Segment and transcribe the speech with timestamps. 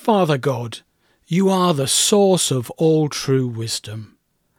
[0.00, 0.78] Father God,
[1.26, 4.16] you are the source of all true wisdom.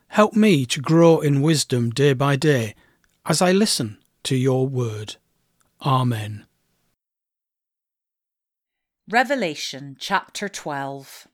[0.09, 2.75] Help me to grow in wisdom day by day
[3.25, 5.15] as I listen to your word.
[5.83, 6.45] Amen.
[9.09, 11.27] Revelation chapter 12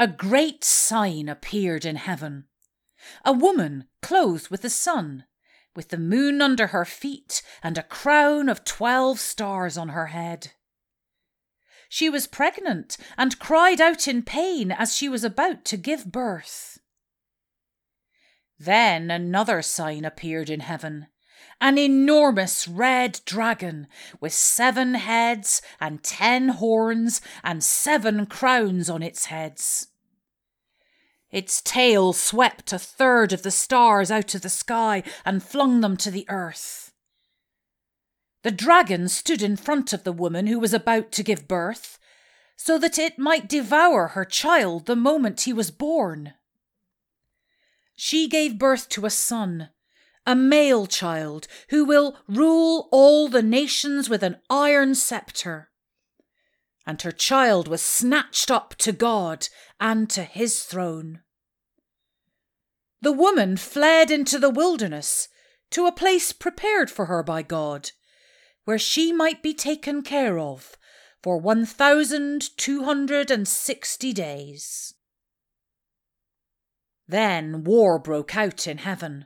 [0.00, 2.46] A great sign appeared in heaven
[3.24, 5.26] a woman clothed with the sun,
[5.76, 10.54] with the moon under her feet, and a crown of twelve stars on her head.
[11.88, 16.78] She was pregnant and cried out in pain as she was about to give birth.
[18.58, 21.06] Then another sign appeared in heaven
[21.60, 23.88] an enormous red dragon
[24.20, 29.88] with seven heads and ten horns and seven crowns on its heads.
[31.30, 35.96] Its tail swept a third of the stars out of the sky and flung them
[35.96, 36.87] to the earth.
[38.42, 41.98] The dragon stood in front of the woman who was about to give birth,
[42.56, 46.34] so that it might devour her child the moment he was born.
[47.96, 49.70] She gave birth to a son,
[50.24, 55.70] a male child, who will rule all the nations with an iron sceptre.
[56.86, 59.48] And her child was snatched up to God
[59.80, 61.22] and to his throne.
[63.00, 65.28] The woman fled into the wilderness
[65.70, 67.90] to a place prepared for her by God
[68.68, 70.76] where she might be taken care of
[71.22, 74.92] for 1,260 days.
[77.06, 79.24] Then war broke out in heaven.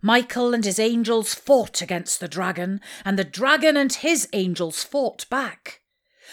[0.00, 5.30] Michael and his angels fought against the dragon, and the dragon and his angels fought
[5.30, 5.82] back.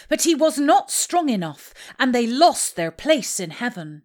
[0.10, 4.02] But he was not strong enough, and they lost their place in heaven.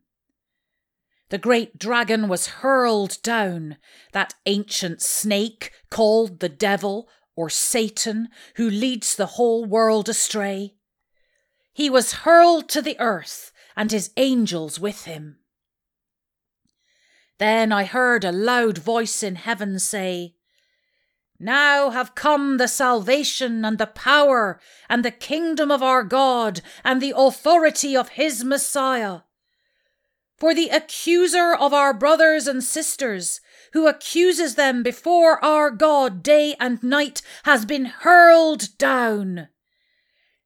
[1.31, 3.79] The great dragon was hurled down,
[4.13, 10.75] that ancient snake called the devil or Satan, who leads the whole world astray.
[11.73, 15.39] He was hurled to the earth, and his angels with him.
[17.39, 20.37] Then I heard a loud voice in heaven say,
[21.39, 27.03] Now have come the salvation and the power and the kingdom of our God and
[27.03, 29.21] the authority of his Messiah.
[30.37, 33.41] For the accuser of our brothers and sisters,
[33.75, 39.49] who accuses them before our God day and night, has been hurled down.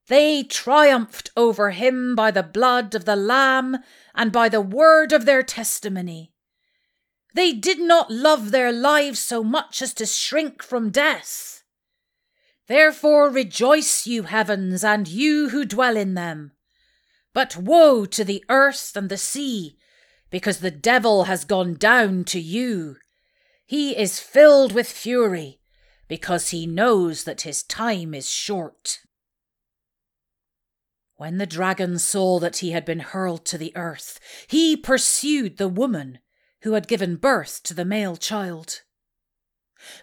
[0.08, 3.76] They triumphed over him by the blood of the Lamb
[4.14, 6.32] and by the word of their testimony.
[7.34, 11.62] They did not love their lives so much as to shrink from death.
[12.66, 16.52] Therefore rejoice, you heavens, and you who dwell in them.
[17.34, 19.76] But woe to the earth and the sea,
[20.30, 22.96] because the devil has gone down to you.
[23.68, 25.60] He is filled with fury
[26.08, 29.00] because he knows that his time is short.
[31.16, 35.68] When the dragon saw that he had been hurled to the earth, he pursued the
[35.68, 36.20] woman
[36.62, 38.80] who had given birth to the male child.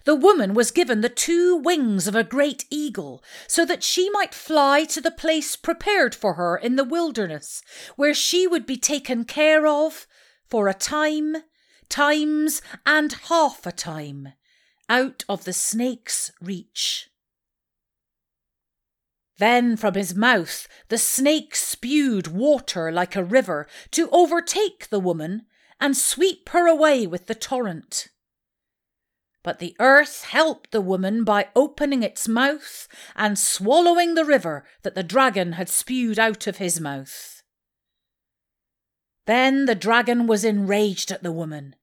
[0.04, 4.36] The woman was given the two wings of a great eagle, so that she might
[4.36, 7.63] fly to the place prepared for her in the wilderness,
[7.95, 10.06] where she would be taken care of
[10.48, 11.38] for a time
[11.90, 14.34] times and half a time,
[14.90, 17.10] out of the snake's reach.
[19.38, 25.46] Then from his mouth the snake spewed water like a river to overtake the woman
[25.80, 28.08] and sweep her away with the torrent.
[29.44, 34.96] But the earth helped the woman by opening its mouth and swallowing the river that
[34.96, 37.35] the dragon had spewed out of his mouth.
[39.25, 41.75] Then the dragon was enraged at the woman,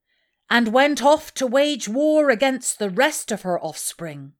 [0.49, 4.35] and went off to wage war against the rest of her offspring.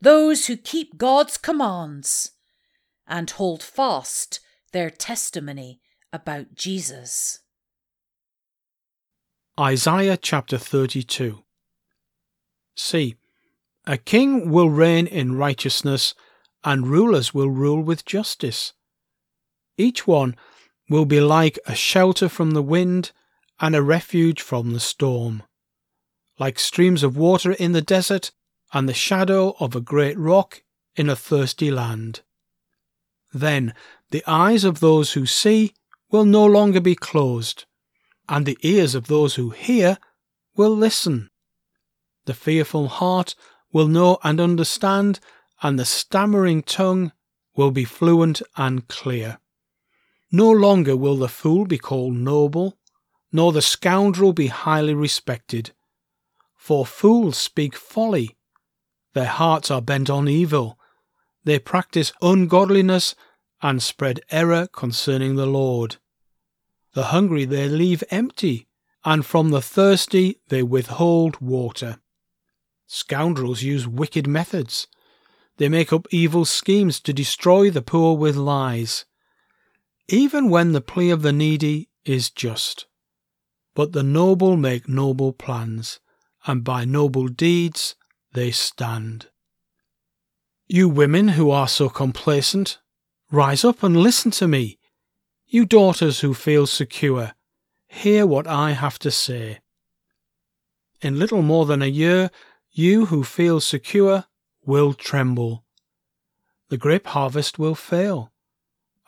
[0.00, 2.32] those who keep God's commands
[3.06, 4.40] and hold fast
[4.72, 5.80] their testimony
[6.12, 7.40] about Jesus.
[9.58, 11.42] Isaiah chapter 32
[12.76, 13.16] See,
[13.86, 16.14] a king will reign in righteousness,
[16.62, 18.72] and rulers will rule with justice.
[19.76, 20.36] Each one
[20.88, 23.12] will be like a shelter from the wind
[23.60, 25.42] and a refuge from the storm.
[26.38, 28.30] Like streams of water in the desert
[28.72, 30.62] and the shadow of a great rock
[30.96, 32.20] in a thirsty land.
[33.32, 33.74] Then
[34.10, 35.74] the eyes of those who see
[36.10, 37.66] will no longer be closed,
[38.28, 39.98] and the ears of those who hear
[40.56, 41.30] will listen.
[42.24, 43.34] The fearful heart
[43.72, 45.20] will know and understand,
[45.62, 47.12] and the stammering tongue
[47.56, 49.38] will be fluent and clear.
[50.30, 52.78] No longer will the fool be called noble,
[53.32, 55.72] nor the scoundrel be highly respected.
[56.56, 58.36] For fools speak folly,
[59.14, 60.78] their hearts are bent on evil,
[61.44, 63.14] they practice ungodliness
[63.62, 65.96] and spread error concerning the Lord.
[66.92, 68.68] The hungry they leave empty,
[69.04, 72.00] and from the thirsty they withhold water.
[72.86, 74.86] Scoundrels use wicked methods.
[75.56, 79.04] They make up evil schemes to destroy the poor with lies.
[80.08, 82.86] Even when the plea of the needy is just.
[83.74, 86.00] But the noble make noble plans,
[86.46, 87.94] and by noble deeds
[88.32, 89.28] they stand.
[90.66, 92.78] You women who are so complacent,
[93.30, 94.78] rise up and listen to me.
[95.46, 97.32] You daughters who feel secure,
[97.86, 99.60] hear what I have to say.
[101.00, 102.30] In little more than a year,
[102.70, 104.24] you who feel secure
[104.64, 105.64] will tremble.
[106.68, 108.32] The grape harvest will fail,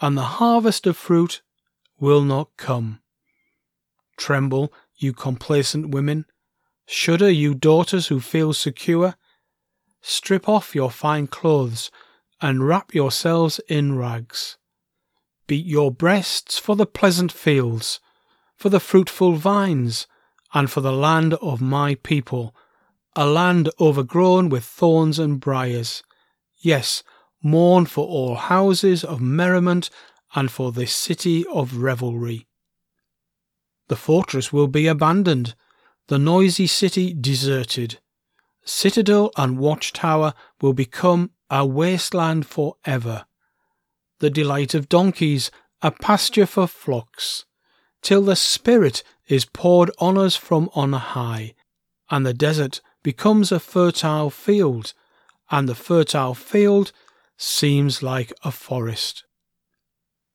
[0.00, 1.43] and the harvest of fruit
[1.99, 3.00] will not come.
[4.17, 6.26] Tremble, you complacent women.
[6.87, 9.14] Shudder, you daughters who feel secure.
[10.00, 11.91] Strip off your fine clothes
[12.41, 14.56] and wrap yourselves in rags.
[15.47, 18.00] Beat your breasts for the pleasant fields,
[18.56, 20.06] for the fruitful vines,
[20.55, 22.55] and for the land of my people,
[23.14, 26.02] a land overgrown with thorns and briers.
[26.58, 27.02] Yes,
[27.43, 29.91] mourn for all houses of merriment
[30.35, 32.47] and for this city of revelry.
[33.89, 35.55] The fortress will be abandoned,
[36.09, 37.99] the noisy city deserted.
[38.65, 43.25] Citadel and watchtower will become a wasteland for ever.
[44.21, 45.51] The delight of donkeys,
[45.83, 47.47] a pasture for flocks,
[48.03, 51.55] till the Spirit is poured on us from on high,
[52.11, 54.93] and the desert becomes a fertile field,
[55.51, 56.93] and the fertile field
[57.43, 59.25] seems like a forest.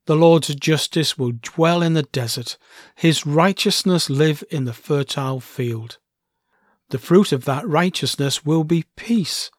[0.07, 2.57] The Lord's justice will dwell in the desert,
[2.95, 5.99] his righteousness live in the fertile field.
[6.89, 9.51] The fruit of that righteousness will be peace,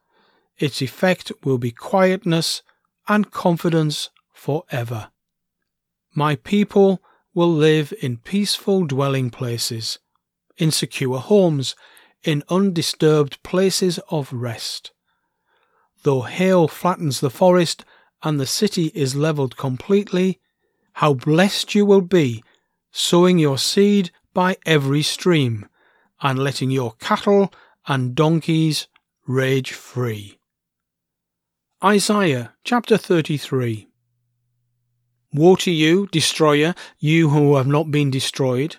[0.59, 2.63] its effect will be quietness
[3.07, 5.11] and confidence for ever.
[6.15, 7.01] My people
[7.33, 10.01] will live in peaceful dwelling places,
[10.57, 11.77] in secure homes,
[12.25, 14.91] in undisturbed places of rest.
[16.07, 17.85] Though hail flattens the forest
[18.23, 20.39] and the city is levelled completely,
[20.93, 22.45] how blessed you will be,
[22.93, 25.69] sowing your seed by every stream,
[26.23, 27.53] and letting your cattle
[27.89, 28.87] and donkeys
[29.27, 30.39] rage free.
[31.83, 33.89] Isaiah chapter 33
[35.33, 38.77] Woe to you, destroyer, you who have not been destroyed.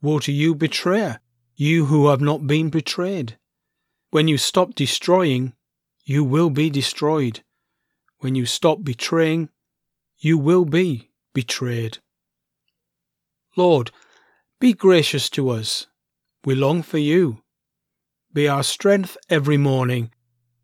[0.00, 1.18] Woe to you, betrayer,
[1.56, 3.36] you who have not been betrayed.
[4.10, 5.54] When you stop destroying,
[6.04, 7.40] you will be destroyed.
[8.18, 9.48] When you stop betraying,
[10.18, 11.98] you will be betrayed.
[13.56, 13.90] Lord,
[14.58, 15.86] be gracious to us.
[16.44, 17.42] We long for you.
[18.32, 20.12] Be our strength every morning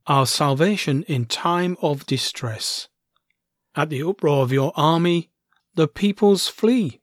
[0.07, 2.89] our salvation in time of distress.
[3.75, 5.31] At the uproar of your army,
[5.75, 7.01] the peoples flee.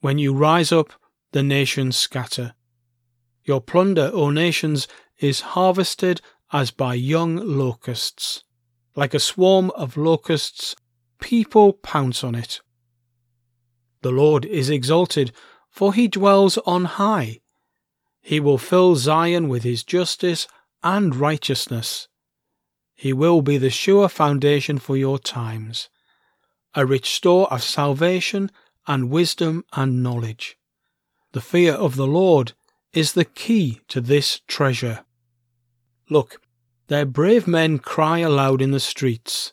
[0.00, 0.92] When you rise up,
[1.32, 2.54] the nations scatter.
[3.44, 6.20] Your plunder, O nations, is harvested
[6.52, 8.44] as by young locusts.
[8.96, 10.74] Like a swarm of locusts,
[11.20, 12.60] people pounce on it.
[14.02, 15.32] The Lord is exalted,
[15.70, 17.40] for he dwells on high.
[18.20, 20.48] He will fill Zion with his justice
[20.82, 22.08] and righteousness.
[22.94, 25.88] He will be the sure foundation for your times,
[26.74, 28.50] a rich store of salvation
[28.86, 30.58] and wisdom and knowledge.
[31.32, 32.52] The fear of the Lord
[32.92, 35.04] is the key to this treasure.
[36.10, 36.42] Look,
[36.88, 39.52] their brave men cry aloud in the streets.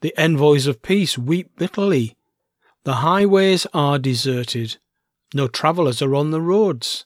[0.00, 2.16] The envoys of peace weep bitterly.
[2.84, 4.78] The highways are deserted.
[5.34, 7.04] No travellers are on the roads.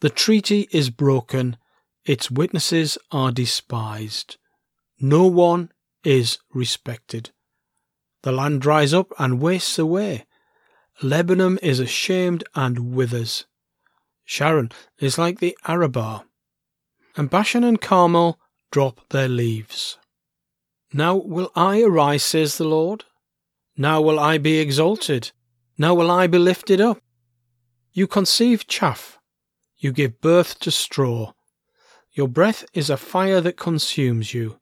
[0.00, 1.56] The treaty is broken.
[2.04, 4.36] Its witnesses are despised.
[5.00, 5.70] No one
[6.02, 7.30] is respected.
[8.22, 10.26] The land dries up and wastes away.
[11.00, 13.46] Lebanon is ashamed and withers.
[14.24, 16.24] Sharon is like the Arabah,
[17.16, 18.38] and Bashan and Carmel
[18.70, 19.98] drop their leaves.
[20.92, 23.04] Now will I arise, says the Lord.
[23.76, 25.32] Now will I be exalted.
[25.78, 26.98] Now will I be lifted up.
[27.92, 29.18] You conceive chaff.
[29.78, 31.32] You give birth to straw.
[32.12, 34.58] Your breath is a fire that consumes you.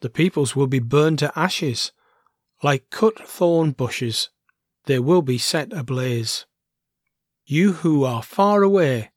[0.00, 1.92] The peoples will be burned to ashes.
[2.62, 4.28] Like cut thorn bushes,
[4.84, 6.44] they will be set ablaze.
[7.46, 9.10] You who are far away,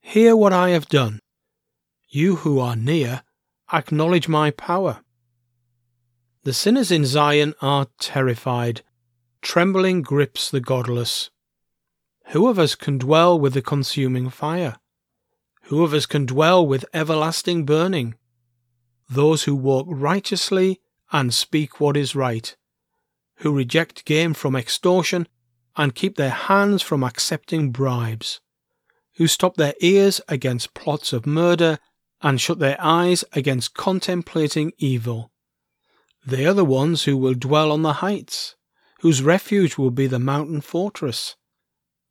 [0.00, 1.20] hear what I have done.
[2.10, 3.22] You who are near,
[3.70, 5.00] acknowledge my power.
[6.44, 8.80] The sinners in Zion are terrified.
[9.42, 11.28] Trembling grips the godless.
[12.28, 14.76] Who of us can dwell with the consuming fire?
[15.64, 18.14] Who of us can dwell with everlasting burning?
[19.10, 20.80] Those who walk righteously
[21.12, 22.56] and speak what is right,
[23.36, 25.28] who reject gain from extortion
[25.76, 28.40] and keep their hands from accepting bribes,
[29.16, 31.78] who stop their ears against plots of murder
[32.22, 35.30] and shut their eyes against contemplating evil.
[36.26, 38.56] They are the ones who will dwell on the heights,
[39.00, 41.36] whose refuge will be the mountain fortress.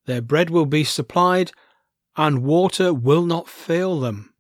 [0.05, 1.51] Their bread will be supplied
[2.15, 4.33] and water will not fail them.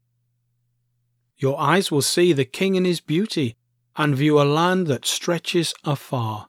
[1.37, 3.55] Your eyes will see the king in his beauty,
[3.95, 6.47] and view a land that stretches afar.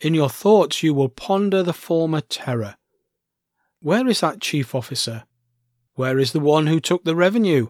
[0.00, 2.76] In your thoughts you will ponder the former terror.
[3.80, 5.24] Where is that chief officer?
[5.94, 7.68] Where is the one who took the revenue?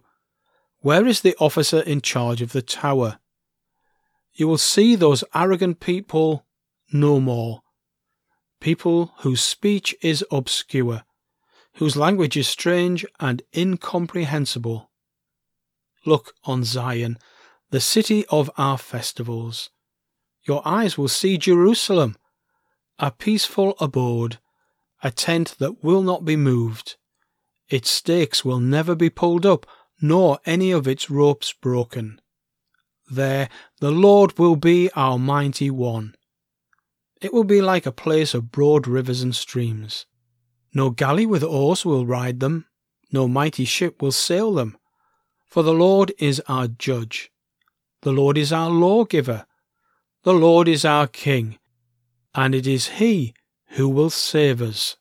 [0.83, 3.19] Where is the officer in charge of the tower?
[4.33, 6.47] You will see those arrogant people
[6.93, 7.61] no more.
[8.61, 11.05] People whose speech is obscure,
[11.75, 14.91] whose language is strange and incomprehensible.
[16.07, 17.19] Look on Zion,
[17.71, 19.69] the city of our festivals.
[20.45, 22.17] Your eyes will see Jerusalem,
[22.99, 24.39] a peaceful abode,
[25.03, 26.97] a tent that will not be moved.
[27.69, 29.67] Its stakes will never be pulled up,
[30.01, 32.21] nor any of its ropes broken.
[33.11, 33.49] There
[33.81, 36.15] the Lord will be our mighty one.
[37.21, 40.07] It will be like a place of broad rivers and streams.
[40.73, 42.67] No galley with oars will ride them,
[43.13, 44.79] no mighty ship will sail them.
[45.47, 47.31] For the Lord is our judge,
[48.03, 49.47] the Lord is our lawgiver,
[50.23, 51.59] the Lord is our king,
[52.35, 53.35] and it is He
[53.71, 54.97] who will save us.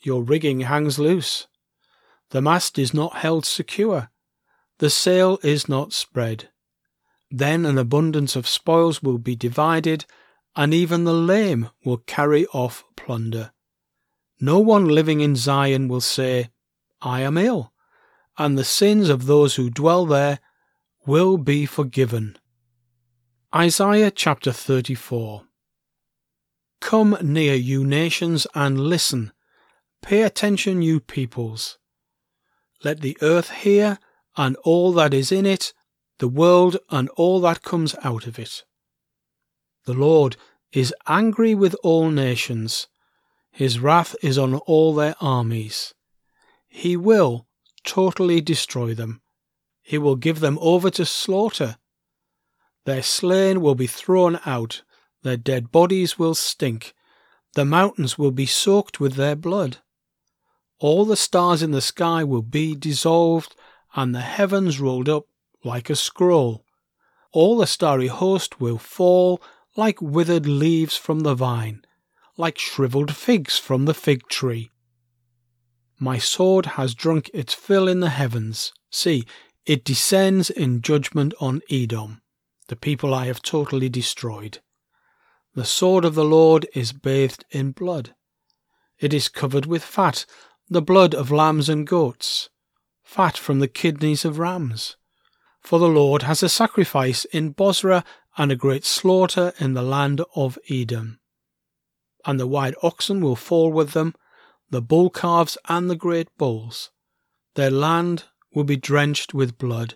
[0.00, 1.46] Your rigging hangs loose,
[2.30, 4.08] the mast is not held secure,
[4.78, 6.50] the sail is not spread.
[7.30, 10.04] Then an abundance of spoils will be divided,
[10.54, 13.52] and even the lame will carry off plunder.
[14.40, 16.50] No one living in Zion will say,
[17.00, 17.72] I am ill,
[18.38, 20.40] and the sins of those who dwell there
[21.06, 22.36] will be forgiven.
[23.54, 25.44] Isaiah chapter 34
[26.80, 29.32] Come near, you nations, and listen.
[30.02, 31.78] Pay attention, you peoples.
[32.84, 33.98] Let the earth hear,
[34.36, 35.72] and all that is in it,
[36.18, 38.64] the world and all that comes out of it.
[39.84, 40.36] The Lord
[40.72, 42.88] is angry with all nations
[43.56, 45.94] his wrath is on all their armies.
[46.68, 47.46] He will
[47.84, 49.22] totally destroy them.
[49.82, 51.78] He will give them over to slaughter.
[52.84, 54.82] Their slain will be thrown out,
[55.22, 56.92] their dead bodies will stink,
[57.54, 59.78] the mountains will be soaked with their blood.
[60.78, 63.56] All the stars in the sky will be dissolved,
[63.96, 65.24] and the heavens rolled up
[65.64, 66.64] like a scroll.
[67.32, 69.42] All the starry host will fall
[69.76, 71.82] like withered leaves from the vine
[72.36, 74.70] like shriveled figs from the fig tree.
[75.98, 78.72] My sword has drunk its fill in the heavens.
[78.90, 79.24] See,
[79.64, 82.20] it descends in judgment on Edom,
[82.68, 84.58] the people I have totally destroyed.
[85.54, 88.14] The sword of the Lord is bathed in blood.
[88.98, 90.26] It is covered with fat,
[90.68, 92.50] the blood of lambs and goats,
[93.06, 94.96] fat from the kidneys of rams.
[95.62, 98.04] For the Lord has a sacrifice in Bozrah
[98.36, 101.20] and a great slaughter in the land of Edom
[102.26, 104.14] and the white oxen will fall with them,
[104.70, 106.90] the bull calves and the great bulls.
[107.54, 109.94] Their land will be drenched with blood,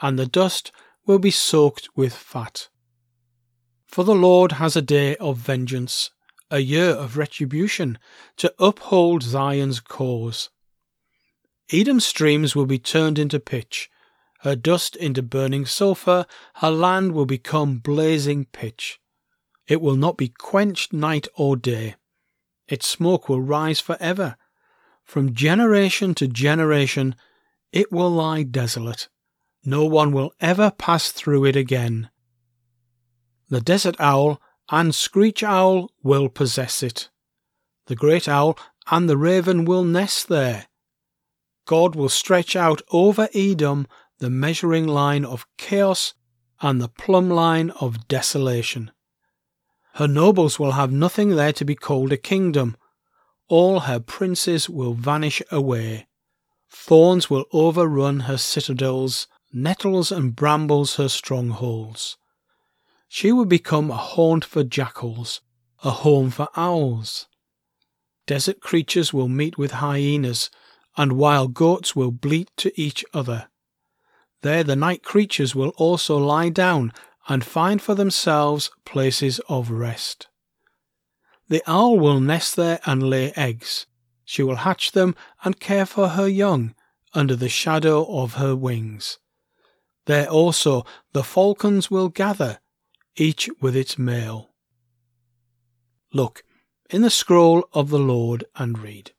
[0.00, 0.70] and the dust
[1.04, 2.68] will be soaked with fat.
[3.86, 6.10] For the Lord has a day of vengeance,
[6.50, 7.98] a year of retribution,
[8.36, 10.50] to uphold Zion's cause.
[11.72, 13.90] Edom's streams will be turned into pitch,
[14.40, 19.00] her dust into burning sulphur, her land will become blazing pitch.
[19.66, 21.96] It will not be quenched night or day.
[22.68, 24.36] Its smoke will rise for ever.
[25.02, 27.16] From generation to generation,
[27.72, 29.08] it will lie desolate.
[29.64, 32.10] No one will ever pass through it again.
[33.48, 37.10] The desert owl and screech owl will possess it.
[37.86, 38.56] The great owl
[38.90, 40.66] and the raven will nest there.
[41.66, 43.86] God will stretch out over Edom
[44.18, 46.14] the measuring line of chaos
[46.60, 48.92] and the plumb line of desolation.
[49.94, 52.76] Her nobles will have nothing there to be called a kingdom.
[53.48, 56.06] All her princes will vanish away.
[56.70, 62.16] Thorns will overrun her citadels, nettles and brambles her strongholds.
[63.08, 65.40] She will become a haunt for jackals,
[65.82, 67.26] a home for owls.
[68.26, 70.50] Desert creatures will meet with hyenas,
[70.96, 73.48] and wild goats will bleat to each other.
[74.42, 76.92] There the night creatures will also lie down
[77.28, 80.28] and find for themselves places of rest.
[81.48, 83.86] The owl will nest there and lay eggs.
[84.24, 86.74] She will hatch them and care for her young
[87.14, 89.18] under the shadow of her wings.
[90.06, 92.60] There also the falcons will gather,
[93.16, 94.50] each with its male.
[96.12, 96.44] Look
[96.90, 99.12] in the scroll of the Lord and read.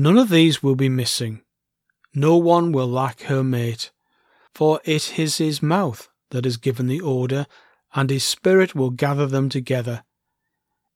[0.00, 1.42] None of these will be missing.
[2.14, 3.90] No one will lack her mate,
[4.54, 7.46] for it is his mouth that has given the order,
[7.94, 10.02] and his spirit will gather them together.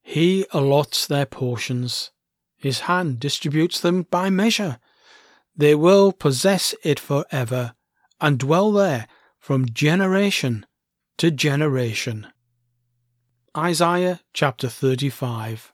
[0.02, 2.12] He allots their portions,
[2.56, 4.78] his hand distributes them by measure.
[5.54, 7.75] They will possess it for ever,
[8.23, 9.06] and dwell there
[9.38, 10.64] from generation
[11.18, 12.28] to generation.
[13.54, 15.73] Isaiah chapter 35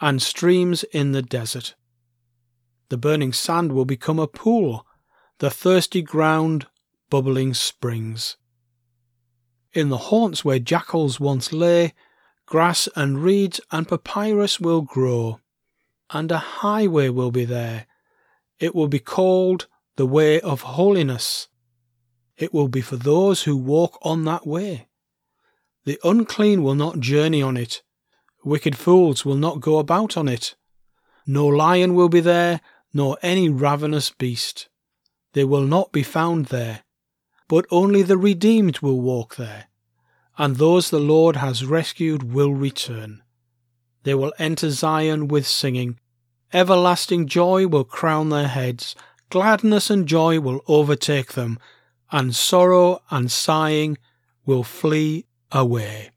[0.00, 1.74] and streams in the desert.
[2.88, 4.86] The burning sand will become a pool,
[5.38, 6.66] the thirsty ground
[7.10, 8.36] bubbling springs.
[9.72, 11.94] In the haunts where jackals once lay,
[12.48, 15.38] Grass and reeds and papyrus will grow,
[16.08, 17.86] and a highway will be there.
[18.58, 21.48] It will be called the way of holiness.
[22.38, 24.88] It will be for those who walk on that way.
[25.84, 27.82] The unclean will not journey on it.
[28.44, 30.54] Wicked fools will not go about on it.
[31.26, 32.60] No lion will be there,
[32.94, 34.68] nor any ravenous beast.
[35.32, 36.82] They will not be found there,
[37.48, 39.68] but only the redeemed will walk there
[40.38, 43.22] and those the Lord has rescued will return.
[44.04, 45.98] They will enter Zion with singing.
[46.52, 48.94] Everlasting joy will crown their heads,
[49.30, 51.58] gladness and joy will overtake them,
[52.12, 53.98] and sorrow and sighing
[54.46, 56.10] will flee away.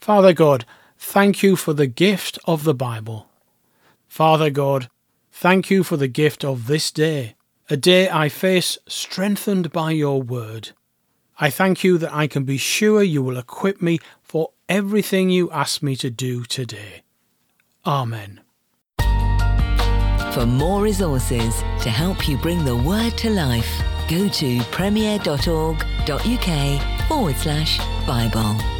[0.00, 0.64] Father God,
[0.98, 3.28] thank you for the gift of the Bible.
[4.08, 4.88] Father God,
[5.30, 7.34] thank you for the gift of this day,
[7.68, 10.70] a day I face strengthened by your word.
[11.38, 15.50] I thank you that I can be sure you will equip me for everything you
[15.50, 17.02] ask me to do today.
[17.86, 18.40] Amen.
[20.32, 25.78] For more resources to help you bring the word to life, go to premier.org.uk
[27.08, 28.79] forward slash Bible.